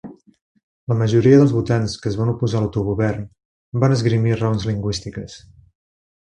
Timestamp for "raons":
4.41-4.67